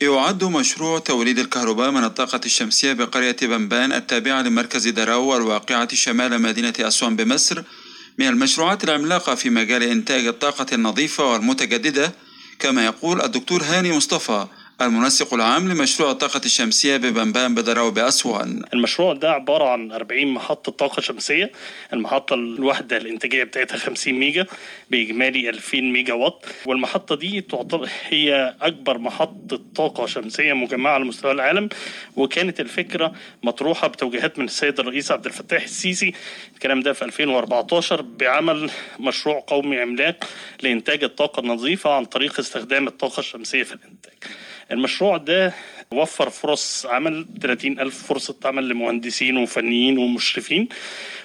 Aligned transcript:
يعد 0.00 0.44
مشروع 0.44 0.98
توليد 0.98 1.38
الكهرباء 1.38 1.90
من 1.90 2.04
الطاقة 2.04 2.40
الشمسية 2.44 2.92
بقرية 2.92 3.36
بنبان 3.42 3.92
التابعة 3.92 4.42
لمركز 4.42 4.88
دراو 4.88 5.26
والواقعة 5.26 5.94
شمال 5.94 6.42
مدينة 6.42 6.72
أسوان 6.80 7.16
بمصر 7.16 7.62
من 8.18 8.28
المشروعات 8.28 8.84
العملاقة 8.84 9.34
في 9.34 9.50
مجال 9.50 9.82
إنتاج 9.82 10.26
الطاقة 10.26 10.66
النظيفة 10.72 11.32
والمتجددة 11.32 12.12
كما 12.58 12.84
يقول 12.84 13.22
الدكتور 13.22 13.62
هاني 13.62 13.92
مصطفى 13.92 14.46
المنسق 14.80 15.34
العام 15.34 15.68
لمشروع 15.72 16.10
الطاقة 16.10 16.40
الشمسية 16.44 16.96
ببنبان 16.96 17.54
بدراو 17.54 17.90
بأسوان. 17.90 18.62
المشروع 18.74 19.12
ده 19.12 19.30
عبارة 19.30 19.64
عن 19.68 19.92
40 19.92 20.26
محطة 20.26 20.72
طاقة 20.72 21.00
شمسية. 21.00 21.52
المحطة 21.92 22.34
الواحدة 22.34 22.96
الإنتاجية 22.96 23.44
بتاعتها 23.44 23.76
50 23.76 24.14
ميجا 24.14 24.46
بإجمالي 24.90 25.48
2000 25.48 25.92
ميجا 25.92 26.14
واط. 26.14 26.44
والمحطة 26.66 27.16
دي 27.16 27.40
تعتبر 27.40 27.88
هي 28.08 28.54
أكبر 28.62 28.98
محطة 28.98 29.60
طاقة 29.74 30.06
شمسية 30.06 30.52
مجمعة 30.52 30.92
على 30.92 31.04
مستوى 31.04 31.32
العالم. 31.32 31.68
وكانت 32.16 32.60
الفكرة 32.60 33.12
مطروحة 33.42 33.88
بتوجيهات 33.88 34.38
من 34.38 34.44
السيد 34.44 34.80
الرئيس 34.80 35.10
عبد 35.12 35.26
الفتاح 35.26 35.62
السيسي. 35.62 36.12
الكلام 36.54 36.80
ده 36.80 36.92
في 36.92 37.04
2014 37.04 38.02
بعمل 38.02 38.70
مشروع 39.00 39.44
قومي 39.46 39.78
عملاق 39.80 40.24
لإنتاج 40.62 41.04
الطاقة 41.04 41.40
النظيفة 41.40 41.94
عن 41.94 42.04
طريق 42.04 42.38
استخدام 42.38 42.86
الطاقة 42.86 43.20
الشمسية 43.20 43.62
في 43.62 43.72
الإنتاج. 43.74 44.12
المشروع 44.70 45.16
ده 45.16 45.54
وفر 45.92 46.30
فرص 46.30 46.86
عمل 46.86 47.26
30 47.42 47.80
ألف 47.80 48.06
فرصة 48.06 48.36
عمل 48.44 48.68
لمهندسين 48.68 49.36
وفنيين 49.36 49.98
ومشرفين. 49.98 50.68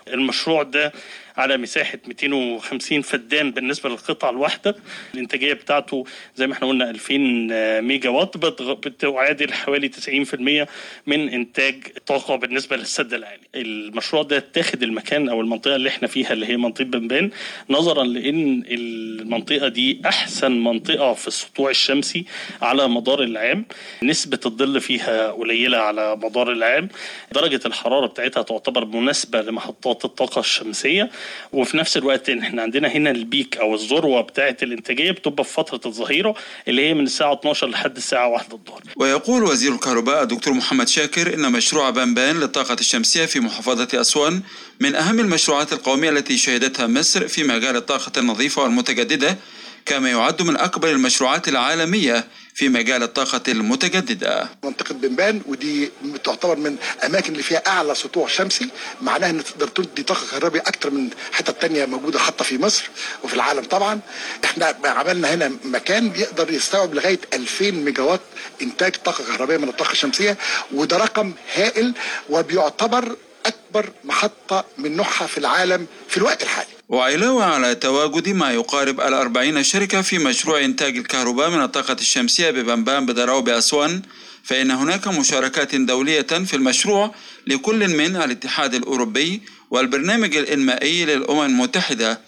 المشروع 0.07 0.63
ده 0.63 0.91
على 1.37 1.57
مساحة 1.57 1.97
250 2.07 3.01
فدان 3.01 3.51
بالنسبة 3.51 3.89
للقطعة 3.89 4.29
الواحدة. 4.29 4.75
الإنتاجية 5.13 5.53
بتاعته 5.53 6.05
زي 6.35 6.47
ما 6.47 6.53
إحنا 6.53 6.67
قلنا 6.67 6.89
2000 6.89 7.81
ميجا 7.81 8.09
وات 8.09 8.37
بتعادل 8.37 9.53
حوالي 9.53 9.89
90% 9.89 10.67
من 11.07 11.29
إنتاج 11.29 11.75
الطاقة 11.97 12.35
بالنسبة 12.35 12.75
للسد 12.77 13.13
العالي. 13.13 13.41
المشروع 13.55 14.23
ده 14.23 14.37
اتاخد 14.37 14.83
المكان 14.83 15.29
أو 15.29 15.41
المنطقة 15.41 15.75
اللي 15.75 15.89
إحنا 15.89 16.07
فيها 16.07 16.33
اللي 16.33 16.45
هي 16.47 16.57
منطقة 16.57 16.83
بنبان 16.85 17.31
نظرا 17.69 18.03
لأن 18.03 18.63
المنطقة 18.67 19.67
دي 19.67 20.01
أحسن 20.05 20.51
منطقة 20.51 21.13
في 21.13 21.27
السطوع 21.27 21.69
الشمسي 21.69 22.25
على 22.61 22.87
مدار 22.87 23.23
العام. 23.23 23.65
نسبة 24.03 24.39
الظل 24.53 24.81
فيها 24.81 25.31
قليلة 25.31 25.77
على 25.77 26.15
مدار 26.15 26.51
العام 26.51 26.89
درجة 27.31 27.59
الحرارة 27.65 28.07
بتاعتها 28.07 28.43
تعتبر 28.43 28.85
مناسبة 28.85 29.41
لمحطات 29.41 30.05
الطاقة 30.05 30.39
الشمسية 30.39 31.09
وفي 31.53 31.77
نفس 31.77 31.97
الوقت 31.97 32.29
إحنا 32.29 32.61
عندنا 32.61 32.87
هنا 32.87 33.11
البيك 33.11 33.57
أو 33.57 33.75
الذروة 33.75 34.21
بتاعه 34.21 34.57
الإنتاجية 34.63 35.11
بتبقى 35.11 35.43
في 35.43 35.53
فترة 35.53 35.81
الظهيرة 35.85 36.35
اللي 36.67 36.89
هي 36.89 36.93
من 36.93 37.03
الساعة 37.03 37.33
12 37.33 37.67
لحد 37.69 37.97
الساعة 37.97 38.27
1 38.27 38.53
الظهر. 38.53 38.81
ويقول 38.95 39.43
وزير 39.43 39.71
الكهرباء 39.73 40.23
الدكتور 40.23 40.53
محمد 40.53 40.87
شاكر 40.87 41.33
إن 41.33 41.51
مشروع 41.51 41.89
بنبان 41.89 42.39
للطاقة 42.39 42.73
الشمسية 42.79 43.25
في 43.25 43.39
محافظة 43.39 44.01
أسوان 44.01 44.41
من 44.79 44.95
أهم 44.95 45.19
المشروعات 45.19 45.73
القومية 45.73 46.09
التي 46.09 46.37
شهدتها 46.37 46.87
مصر 46.87 47.27
في 47.27 47.43
مجال 47.43 47.75
الطاقة 47.75 48.11
النظيفة 48.19 48.61
والمتجددة 48.63 49.37
كما 49.85 50.09
يعد 50.09 50.41
من 50.41 50.57
أكبر 50.57 50.89
المشروعات 50.89 51.47
العالمية 51.47 52.27
في 52.55 52.69
مجال 52.69 53.03
الطاقة 53.03 53.41
المتجددة. 53.47 54.49
منطقة 54.63 54.93
بنبان 54.93 55.41
ودي 55.45 55.91
تعتبر 56.23 56.55
من 56.55 56.75
أماكن 57.05 57.31
اللي 57.31 57.43
فيها 57.43 57.63
أعلى 57.67 57.95
سطوع 57.95 58.27
شمسي 58.27 58.69
معناها 59.01 59.29
إن 59.29 59.43
تقدر 59.43 59.67
تدي 59.67 60.03
طاقة 60.03 60.21
كهربائية 60.31 60.63
أكتر 60.67 60.89
من 60.91 61.09
حتة 61.31 61.53
تانية 61.53 61.85
موجودة 61.85 62.19
حتى 62.19 62.43
في 62.43 62.57
مصر 62.57 62.89
وفي 63.23 63.33
العالم 63.33 63.63
طبعا. 63.63 63.99
إحنا 64.45 64.75
عملنا 64.85 65.33
هنا 65.33 65.51
مكان 65.63 66.11
يقدر 66.15 66.53
يستوعب 66.53 66.93
لغاية 66.93 67.19
2000 67.33 67.71
ميجا 67.71 68.03
وات 68.03 68.21
إنتاج 68.61 68.95
طاقة 69.05 69.23
كهربائية 69.23 69.59
من 69.59 69.69
الطاقة 69.69 69.91
الشمسية 69.91 70.37
وده 70.73 70.97
رقم 70.97 71.33
هائل 71.55 71.93
وبيعتبر 72.29 73.15
أكبر 73.45 73.89
محطة 74.03 74.65
من 74.77 74.95
نوعها 74.95 75.27
في 75.27 75.37
العالم 75.37 75.87
في 76.09 76.17
الوقت 76.17 76.43
الحالي. 76.43 76.67
وعلاوة 76.93 77.43
على 77.43 77.75
تواجد 77.75 78.29
ما 78.29 78.51
يقارب 78.51 79.01
الأربعين 79.01 79.63
شركة 79.63 80.01
في 80.01 80.17
مشروع 80.19 80.65
إنتاج 80.65 80.97
الكهرباء 80.97 81.49
من 81.49 81.61
الطاقة 81.61 81.93
الشمسية 81.93 82.51
ببنبان 82.51 83.05
بدراو 83.05 83.41
بأسوان 83.41 84.01
فإن 84.43 84.71
هناك 84.71 85.07
مشاركات 85.07 85.75
دولية 85.75 86.21
في 86.21 86.55
المشروع 86.55 87.15
لكل 87.47 87.97
من 87.97 88.15
الاتحاد 88.15 88.73
الأوروبي 88.73 89.41
والبرنامج 89.71 90.35
الإنمائي 90.35 91.05
للأمم 91.05 91.41
المتحدة. 91.41 92.21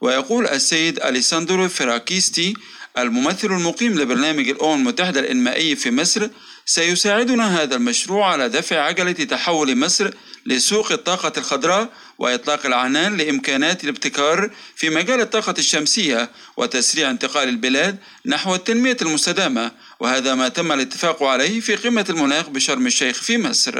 ويقول 0.00 0.46
السيد 0.46 0.98
أليساندرو 0.98 1.68
فراكيستي 1.68 2.54
الممثل 2.98 3.48
المقيم 3.48 3.92
لبرنامج 3.92 4.48
الأمم 4.48 4.74
المتحدة 4.74 5.20
الإنمائي 5.20 5.76
في 5.76 5.90
مصر 5.90 6.28
سيساعدنا 6.66 7.62
هذا 7.62 7.76
المشروع 7.76 8.32
على 8.32 8.48
دفع 8.48 8.80
عجلة 8.80 9.12
تحول 9.12 9.78
مصر 9.78 10.10
لسوق 10.46 10.92
الطاقة 10.92 11.32
الخضراء 11.36 11.88
وإطلاق 12.22 12.66
العنان 12.66 13.16
لإمكانات 13.16 13.84
الابتكار 13.84 14.50
في 14.76 14.90
مجال 14.90 15.20
الطاقة 15.20 15.54
الشمسية 15.58 16.30
وتسريع 16.56 17.10
انتقال 17.10 17.48
البلاد 17.48 17.98
نحو 18.26 18.54
التنمية 18.54 18.96
المستدامة 19.02 19.72
وهذا 20.00 20.34
ما 20.34 20.48
تم 20.48 20.72
الاتفاق 20.72 21.22
عليه 21.22 21.60
في 21.60 21.76
قمة 21.76 22.06
المناخ 22.10 22.48
بشرم 22.48 22.86
الشيخ 22.86 23.22
في 23.22 23.38
مصر. 23.38 23.74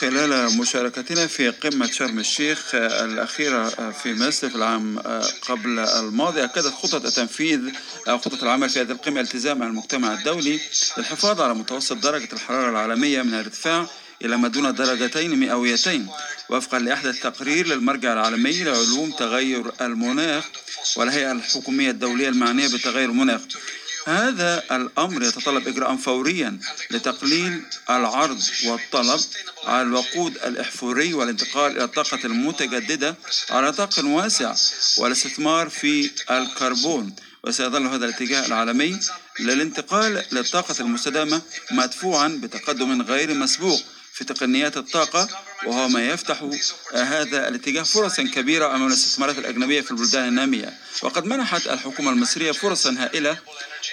خلال 0.00 0.58
مشاركتنا 0.58 1.26
في 1.26 1.48
قمة 1.48 1.90
شرم 1.90 2.18
الشيخ 2.18 2.74
الأخيرة 2.74 3.90
في 3.90 4.14
مصر 4.14 4.48
في 4.50 4.56
العام 4.56 4.98
قبل 5.42 5.78
الماضي 5.78 6.44
أكدت 6.44 6.74
خطط 6.74 7.04
التنفيذ 7.06 7.60
أو 8.08 8.18
خطط 8.18 8.42
العمل 8.42 8.70
في 8.70 8.80
هذه 8.80 8.90
القمة 8.92 9.20
التزام 9.20 9.62
المجتمع 9.62 10.12
الدولي 10.14 10.60
للحفاظ 10.98 11.40
على 11.40 11.54
متوسط 11.54 11.96
درجة 11.96 12.28
الحرارة 12.32 12.70
العالمية 12.70 13.22
من 13.22 13.34
الارتفاع 13.34 13.86
إلى 14.24 14.36
ما 14.36 14.48
دون 14.48 14.74
درجتين 14.74 15.40
مئويتين 15.40 16.08
وفقا 16.48 16.78
لأحدث 16.78 17.20
تقرير 17.22 17.66
للمرجع 17.66 18.12
العالمي 18.12 18.64
لعلوم 18.64 19.10
تغير 19.10 19.72
المناخ 19.80 20.44
والهيئة 20.96 21.32
الحكومية 21.32 21.90
الدولية 21.90 22.28
المعنية 22.28 22.68
بتغير 22.68 23.08
المناخ. 23.08 23.40
هذا 24.06 24.62
الأمر 24.76 25.22
يتطلب 25.22 25.68
إجراء 25.68 25.96
فوريا 25.96 26.58
لتقليل 26.90 27.62
العرض 27.90 28.42
والطلب 28.66 29.20
على 29.64 29.82
الوقود 29.82 30.36
الإحفوري 30.36 31.14
والانتقال 31.14 31.72
إلى 31.72 31.84
الطاقة 31.84 32.18
المتجددة 32.24 33.16
على 33.50 33.68
نطاق 33.68 34.04
واسع 34.04 34.54
والاستثمار 34.98 35.68
في 35.68 36.10
الكربون 36.30 37.14
وسيظل 37.44 37.86
هذا 37.86 38.04
الاتجاه 38.04 38.46
العالمي 38.46 39.00
للانتقال 39.40 40.24
للطاقة 40.32 40.74
المستدامة 40.80 41.42
مدفوعا 41.70 42.28
بتقدم 42.42 43.02
غير 43.02 43.34
مسبوق. 43.34 43.82
في 44.14 44.24
تقنيات 44.24 44.76
الطاقة 44.76 45.28
وهو 45.66 45.88
ما 45.88 46.06
يفتح 46.06 46.50
هذا 46.92 47.48
الاتجاه 47.48 47.82
فرصا 47.82 48.22
كبيرة 48.22 48.66
أمام 48.66 48.86
الاستثمارات 48.86 49.38
الأجنبية 49.38 49.80
في 49.80 49.90
البلدان 49.90 50.28
النامية. 50.28 50.74
وقد 51.02 51.24
منحت 51.24 51.66
الحكومة 51.66 52.10
المصرية 52.10 52.52
فرصا 52.52 52.96
هائلة 52.98 53.38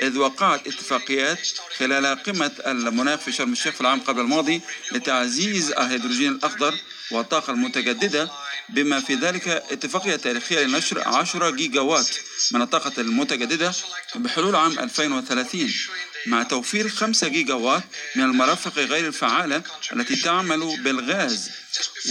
إذ 0.02 0.18
وقعت 0.18 0.68
اتفاقيات 0.68 1.48
خلال 1.78 2.24
قمة 2.24 2.52
المناخ 2.68 3.20
في 3.20 3.32
شرم 3.32 3.52
الشيخ 3.52 3.74
في 3.74 3.82
العام 3.82 4.00
قبل 4.00 4.22
الماضي 4.22 4.62
لتعزيز 4.92 5.72
الهيدروجين 5.72 6.32
الأخضر 6.32 6.74
والطاقة 7.12 7.52
المتجددة 7.52 8.32
بما 8.70 9.00
في 9.00 9.16
ذلك 9.16 9.48
اتفاقية 9.48 10.16
تاريخية 10.16 10.64
لنشر 10.64 11.08
10 11.08 11.50
جيجا 11.50 11.82
وات 11.82 12.10
من 12.52 12.62
الطاقة 12.62 13.02
المتجددة 13.02 13.74
بحلول 14.16 14.56
عام 14.56 14.80
2030 14.80 15.74
مع 16.28 16.44
توفير 16.44 16.90
5 16.90 17.28
جيجا 17.28 17.54
وات 17.54 17.84
من 18.16 18.24
المرافق 18.24 18.80
غير 18.80 19.08
الفعالة 19.08 19.64
التي 19.94 20.16
تعمل 20.16 20.78
بالغاز. 20.84 21.50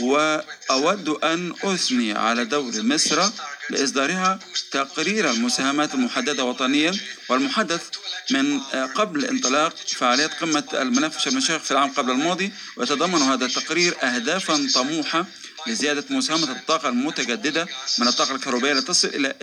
وأود 0.01 1.09
أن 1.09 1.55
أثني 1.63 2.13
على 2.13 2.45
دور 2.45 2.83
مصر 2.83 3.31
لإصدارها 3.71 4.39
تقرير 4.71 5.31
المساهمات 5.31 5.95
المحددة 5.95 6.45
وطنيا 6.45 6.95
والمحدث 7.29 7.83
من 8.31 8.61
قبل 8.95 9.25
انطلاق 9.25 9.77
فعاليات 9.77 10.35
قمة 10.35 10.65
المناخ 10.75 11.13
في 11.13 11.21
شرم 11.21 11.41
في 11.41 11.71
العام 11.71 11.91
قبل 11.91 12.11
الماضي. 12.11 12.53
ويتضمن 12.77 13.23
هذا 13.23 13.47
التقرير 13.47 13.95
أهدافا 14.03 14.69
طموحة 14.75 15.27
لزيادة 15.67 16.05
مساهمة 16.11 16.51
الطاقة 16.53 16.89
المتجددة 16.89 17.67
من 17.99 18.09
الطاقة 18.09 18.35
الكهربائية 18.35 18.75
لتصل 18.75 19.09
إلى 19.09 19.35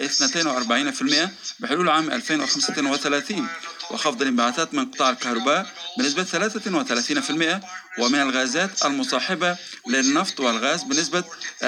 42% 1.30 1.30
بحلول 1.60 1.90
عام 1.90 2.12
2035 2.12 3.48
وخفض 3.92 4.22
الانبعاثات 4.22 4.74
من 4.74 4.86
قطاع 4.92 5.10
الكهرباء 5.10 5.74
بنسبة 5.98 6.24
33% 6.24 8.00
ومن 8.00 8.22
الغازات 8.22 8.86
المصاحبة 8.86 9.58
للنفط 9.88 10.40
والغاز 10.40 10.84
بنسبة 10.84 11.24
65% 11.64 11.66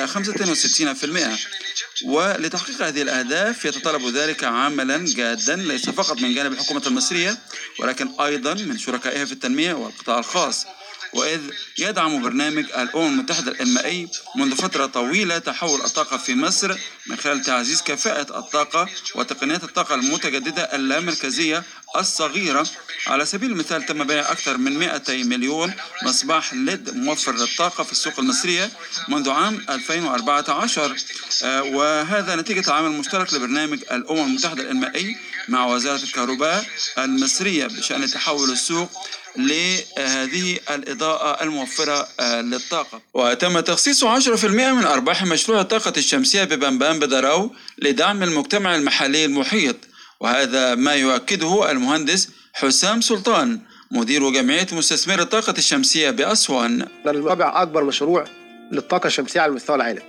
ولتحقيق 2.05 2.81
هذه 2.81 3.01
الأهداف 3.01 3.65
يتطلب 3.65 4.07
ذلك 4.15 4.43
عملا 4.43 5.05
جادا 5.05 5.55
ليس 5.55 5.89
فقط 5.89 6.21
من 6.21 6.33
جانب 6.33 6.53
الحكومة 6.53 6.83
المصرية 6.87 7.37
ولكن 7.79 8.09
أيضا 8.21 8.53
من 8.53 8.77
شركائها 8.77 9.25
في 9.25 9.31
التنمية 9.31 9.73
والقطاع 9.73 10.19
الخاص. 10.19 10.65
وإذ 11.13 11.41
يدعم 11.77 12.21
برنامج 12.21 12.65
الأمم 12.77 13.07
المتحدة 13.07 13.51
الإنمائي 13.51 14.07
منذ 14.35 14.55
فترة 14.55 14.85
طويلة 14.85 15.37
تحول 15.37 15.81
الطاقة 15.81 16.17
في 16.17 16.35
مصر 16.35 16.75
من 17.07 17.17
خلال 17.17 17.41
تعزيز 17.41 17.81
كفاءة 17.81 18.39
الطاقة 18.39 18.89
وتقنيات 19.15 19.63
الطاقة 19.63 19.95
المتجددة 19.95 20.61
اللامركزية 20.63 21.63
الصغيرة. 21.95 22.67
على 23.07 23.25
سبيل 23.25 23.51
المثال 23.51 23.85
تم 23.85 24.03
بيع 24.03 24.31
أكثر 24.31 24.57
من 24.57 24.79
200 24.79 25.23
مليون 25.23 25.73
مصباح 26.03 26.53
ليد 26.53 26.89
موفر 26.95 27.35
للطاقة 27.35 27.83
في 27.83 27.91
السوق 27.91 28.19
المصرية 28.19 28.69
منذ 29.07 29.29
عام 29.29 29.65
2014 29.69 30.95
آه، 31.43 31.63
وهذا 31.63 32.35
نتيجة 32.35 32.67
العمل 32.67 32.91
المشترك 32.91 33.33
لبرنامج 33.33 33.79
الأمم 33.91 34.25
المتحدة 34.25 34.63
الإنمائي 34.63 35.15
مع 35.49 35.65
وزارة 35.65 36.03
الكهرباء 36.03 36.65
المصرية 36.97 37.67
بشأن 37.67 38.11
تحول 38.11 38.51
السوق 38.51 38.89
لهذه 39.37 40.59
الإضاءة 40.69 41.43
الموفرة 41.43 42.07
آه، 42.19 42.41
للطاقة. 42.41 43.01
وتم 43.13 43.59
تخصيص 43.59 44.03
10% 44.03 44.45
من 44.45 44.85
أرباح 44.85 45.23
مشروع 45.25 45.61
الطاقة 45.61 45.93
الشمسية 45.97 46.43
ببنبان 46.43 46.99
بدراو 46.99 47.55
لدعم 47.77 48.23
المجتمع 48.23 48.75
المحلي 48.75 49.25
المحيط. 49.25 49.75
وهذا 50.19 50.75
ما 50.75 50.93
يؤكده 50.93 51.71
المهندس 51.71 52.29
حسام 52.53 53.01
سلطان 53.01 53.59
مدير 53.91 54.29
جمعية 54.29 54.67
مستثمري 54.71 55.21
الطاقة 55.21 55.53
الشمسية 55.57 56.09
بأسوان. 56.09 56.85
نتابع 57.07 57.61
أكبر 57.61 57.83
مشروع 57.83 58.25
للطاقة 58.71 59.07
الشمسية 59.07 59.41
على 59.41 59.51
مستوى 59.51 59.75
العالم. 59.75 60.01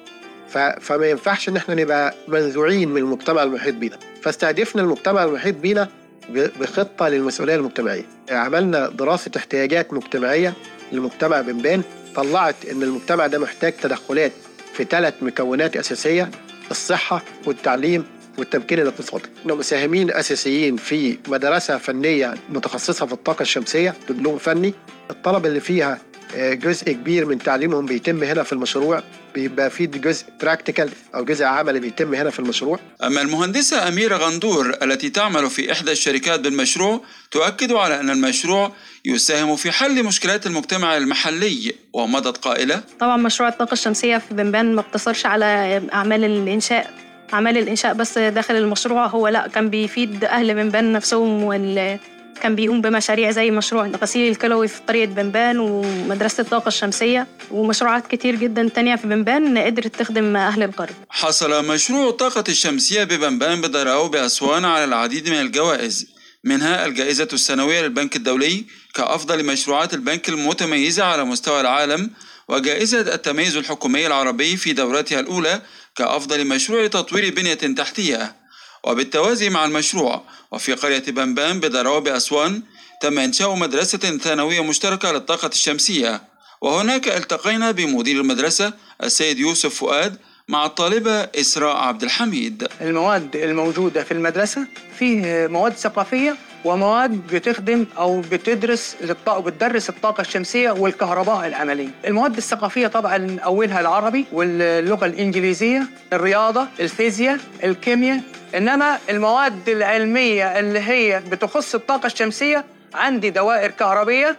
ف... 0.48 0.58
فما 0.58 1.06
ينفعش 1.06 1.48
إن 1.48 1.56
إحنا 1.56 1.74
نبقى 1.74 2.14
منزوعين 2.28 2.88
من 2.88 2.96
المجتمع 2.96 3.42
المحيط 3.42 3.74
بينا. 3.74 3.98
فاستهدفنا 4.22 4.82
المجتمع 4.82 5.24
المحيط 5.24 5.54
بينا 5.56 5.88
بخطة 6.30 7.08
للمسؤولية 7.08 7.54
المجتمعية. 7.54 8.06
عملنا 8.30 8.88
دراسة 8.88 9.30
احتياجات 9.36 9.92
مجتمعية 9.92 10.54
للمجتمع 10.92 11.40
بنبان 11.40 11.82
طلعت 12.16 12.56
إن 12.70 12.82
المجتمع 12.82 13.26
ده 13.26 13.38
محتاج 13.38 13.72
تدخلات 13.72 14.32
في 14.74 14.84
ثلاث 14.84 15.14
مكونات 15.22 15.76
أساسية 15.76 16.30
الصحة 16.70 17.22
والتعليم 17.46 18.04
والتمكين 18.38 18.78
الاقتصادي. 18.78 19.24
إنهم 19.46 19.58
مساهمين 19.58 20.10
أساسيين 20.10 20.76
في 20.76 21.18
مدرسة 21.28 21.78
فنية 21.78 22.34
متخصصة 22.48 23.06
في 23.06 23.12
الطاقة 23.12 23.42
الشمسية 23.42 23.94
دبلوم 24.08 24.38
فني. 24.38 24.74
الطلبه 25.10 25.48
اللي 25.48 25.60
فيها 25.60 25.98
آه، 26.34 26.54
جزء 26.54 26.92
كبير 26.92 27.26
من 27.26 27.38
تعليمهم 27.38 27.86
بيتم 27.86 28.22
هنا 28.22 28.42
في 28.42 28.52
المشروع. 28.52 29.02
بيبقى 29.34 29.70
في 29.70 29.86
جزء 29.86 30.24
براكتيكال 30.42 30.90
أو 31.14 31.24
جزء 31.24 31.44
عملي 31.44 31.80
بيتم 31.80 32.14
هنا 32.14 32.30
في 32.30 32.38
المشروع. 32.38 32.78
أما 33.02 33.22
المهندسة 33.22 33.88
أميرة 33.88 34.16
غندور 34.16 34.76
التي 34.82 35.10
تعمل 35.10 35.50
في 35.50 35.72
إحدى 35.72 35.92
الشركات 35.92 36.40
بالمشروع 36.40 37.00
تؤكد 37.30 37.72
على 37.72 38.00
أن 38.00 38.10
المشروع 38.10 38.72
يساهم 39.04 39.56
في 39.56 39.70
حل 39.70 40.04
مشكلات 40.04 40.46
المجتمع 40.46 40.96
المحلي 40.96 41.74
ومضت 41.92 42.36
قائلة 42.36 42.82
طبعا 43.00 43.16
مشروع 43.16 43.48
الطاقة 43.48 43.72
الشمسية 43.72 44.18
في 44.18 44.34
بنبان 44.34 44.74
ما 44.74 44.80
اقتصرش 44.80 45.26
على 45.26 45.82
أعمال 45.92 46.24
الإنشاء. 46.24 47.09
أعمال 47.34 47.58
الإنشاء 47.58 47.94
بس 47.94 48.18
داخل 48.18 48.56
المشروع. 48.56 49.06
هو 49.06 49.28
لا 49.28 49.48
كان 49.48 49.70
بيفيد 49.70 50.24
أهل 50.24 50.54
بنبان 50.54 50.92
نفسهم 50.92 51.42
وال 51.42 51.98
كان 52.42 52.54
بيقوم 52.54 52.80
بمشاريع 52.80 53.30
زي 53.30 53.50
مشروع 53.50 53.86
الغسيل 53.86 54.30
الكلوي 54.30 54.68
في 54.68 54.80
قرية 54.88 55.06
بنبان 55.06 55.58
ومدرسة 55.58 56.40
الطاقة 56.40 56.68
الشمسية 56.68 57.26
ومشروعات 57.50 58.06
كتير 58.06 58.34
جدا 58.34 58.68
تانية 58.68 58.96
في 58.96 59.06
بنبان 59.06 59.58
قدرت 59.58 59.96
تخدم 59.96 60.36
أهل 60.36 60.62
القرية. 60.62 60.94
حصل 61.10 61.66
مشروع 61.68 62.08
الطاقة 62.08 62.44
الشمسية 62.48 63.04
ببنبان 63.04 63.60
بدراو 63.60 64.08
بأسوان 64.08 64.64
على 64.64 64.84
العديد 64.84 65.28
من 65.28 65.40
الجوائز. 65.40 66.06
منها 66.44 66.86
الجائزة 66.86 67.28
السنوية 67.32 67.82
للبنك 67.82 68.16
الدولي 68.16 68.64
كأفضل 68.94 69.46
مشروعات 69.46 69.94
البنك 69.94 70.28
المتميزة 70.28 71.04
على 71.04 71.24
مستوى 71.24 71.60
العالم 71.60 72.10
وجائزة 72.48 73.00
التميز 73.00 73.56
الحكومي 73.56 74.06
العربي 74.06 74.56
في 74.56 74.72
دورتها 74.72 75.20
الأولى 75.20 75.62
كأفضل 75.96 76.46
مشروع 76.46 76.86
تطوير 76.86 77.34
بنية 77.34 77.54
تحتية. 77.54 78.36
وبالتوازي 78.84 79.50
مع 79.50 79.64
المشروع 79.64 80.24
وفي 80.52 80.72
قرية 80.72 81.04
بنبان 81.08 81.60
بدروب 81.60 82.08
أسوان 82.08 82.62
تم 83.02 83.18
إنشاء 83.18 83.54
مدرسة 83.54 84.18
ثانوية 84.18 84.62
مشتركة 84.62 85.12
للطاقة 85.12 85.48
الشمسية. 85.48 86.22
وهناك 86.60 87.08
التقينا 87.08 87.70
بمدير 87.70 88.20
المدرسة 88.20 88.72
السيد 89.02 89.38
يوسف 89.38 89.74
فؤاد 89.74 90.16
مع 90.48 90.66
الطالبة 90.66 91.20
إسراء 91.20 91.76
عبد 91.76 92.02
الحميد. 92.02 92.68
المواد 92.80 93.36
الموجودة 93.36 94.04
في 94.04 94.12
المدرسة 94.12 94.66
فيه 94.98 95.46
مواد 95.46 95.76
ثقافية 95.76 96.36
ومواد 96.64 97.26
بتخدم 97.32 97.86
أو 97.98 98.20
بتدرس 98.20 98.96
بتدرس 99.28 99.88
الطاقة 99.88 100.20
الشمسية 100.20 100.70
والكهرباء 100.70 101.46
العملية. 101.46 101.88
المواد 102.06 102.36
الثقافية 102.36 102.86
طبعا 102.86 103.38
أولها 103.44 103.80
العربي 103.80 104.26
واللغة 104.32 105.06
الإنجليزية، 105.06 105.82
الرياضة، 106.12 106.66
الفيزياء، 106.80 107.38
الكيمياء، 107.64 108.20
إنما 108.54 108.98
المواد 109.10 109.68
العلمية 109.68 110.58
اللي 110.58 110.78
هي 110.78 111.22
بتخص 111.30 111.74
الطاقة 111.74 112.06
الشمسية 112.06 112.64
عندي 112.94 113.30
دوائر 113.30 113.70
كهربية، 113.70 114.36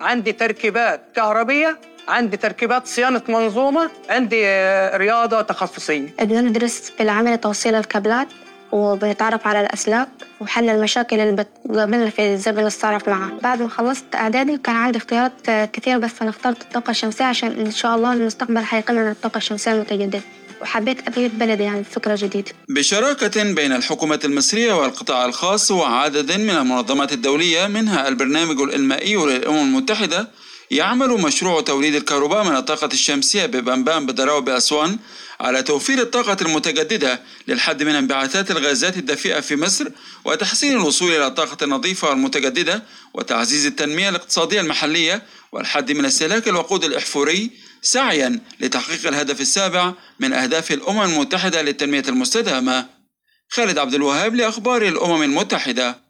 عندي 0.00 0.32
تركيبات 0.32 1.00
كهربية، 1.16 1.78
عندي 2.08 2.36
تركيبات 2.36 2.86
صيانة 2.86 3.22
منظومة، 3.28 3.90
عندي 4.10 4.44
رياضة 4.96 5.40
تخصصية. 5.42 6.08
بندرس 6.20 6.92
في 6.96 7.02
العمل 7.02 7.38
توصيل 7.38 7.74
الكابلات 7.74 8.28
وبنتعرف 8.72 9.46
على 9.46 9.60
الأسلاك 9.60 10.08
وحل 10.40 10.68
المشاكل 10.68 11.20
اللي 11.20 11.44
بتقابلنا 11.66 12.10
في 12.10 12.34
الزمن 12.34 12.66
الصعب 12.66 13.02
معها 13.06 13.32
بعد 13.42 13.62
ما 13.62 13.68
خلصت 13.68 14.14
إعدادي 14.14 14.58
كان 14.58 14.76
عندي 14.76 14.98
اختيارات 14.98 15.32
كثير 15.48 15.98
بس 15.98 16.10
أنا 16.20 16.30
اخترت 16.30 16.62
الطاقة 16.62 16.90
الشمسية 16.90 17.24
عشان 17.24 17.50
إن 17.50 17.70
شاء 17.70 17.96
الله 17.96 18.12
المستقبل 18.12 18.64
من 18.88 19.10
الطاقة 19.10 19.38
الشمسية 19.38 19.72
المتجددة. 19.72 20.20
وحبيت 20.62 21.08
أفيد 21.08 21.38
بلدي 21.38 21.62
يعني 21.62 21.84
فكرة 21.84 22.16
جديدة. 22.16 22.50
بشراكة 22.68 23.52
بين 23.52 23.72
الحكومة 23.72 24.20
المصرية 24.24 24.72
والقطاع 24.72 25.24
الخاص 25.24 25.70
وعدد 25.70 26.32
من 26.32 26.50
المنظمات 26.50 27.12
الدولية 27.12 27.66
منها 27.66 28.08
البرنامج 28.08 28.60
الإنمائي 28.60 29.16
للأمم 29.16 29.58
المتحدة 29.58 30.28
يعمل 30.70 31.08
مشروع 31.08 31.60
توليد 31.60 31.94
الكهرباء 31.94 32.44
من 32.44 32.56
الطاقة 32.56 32.86
الشمسية 32.86 33.46
ببنبان 33.46 34.06
بدراو 34.06 34.40
بأسوان 34.40 34.98
على 35.42 35.62
توفير 35.62 36.00
الطاقة 36.00 36.36
المتجددة 36.42 37.20
للحد 37.48 37.82
من 37.82 37.94
انبعاثات 37.94 38.50
الغازات 38.50 38.96
الدفيئة 38.96 39.40
في 39.40 39.56
مصر 39.56 39.88
وتحسين 40.24 40.72
الوصول 40.72 41.12
إلى 41.12 41.26
الطاقة 41.26 41.64
النظيفة 41.64 42.08
والمتجددة 42.08 42.82
وتعزيز 43.14 43.66
التنمية 43.66 44.08
الاقتصادية 44.08 44.60
المحلية 44.60 45.22
والحد 45.52 45.92
من 45.92 46.04
استهلاك 46.04 46.48
الوقود 46.48 46.84
الإحفوري 46.84 47.50
سعيا 47.82 48.40
لتحقيق 48.60 49.06
الهدف 49.06 49.40
السابع 49.40 49.92
من 50.20 50.32
أهداف 50.32 50.72
الأمم 50.72 51.02
المتحدة 51.02 51.62
للتنمية 51.62 52.04
المستدامة. 52.08 52.86
خالد 53.48 53.78
عبد 53.78 53.94
الوهاب 53.94 54.34
لأخبار 54.34 54.82
الأمم 54.82 55.22
المتحدة. 55.22 55.98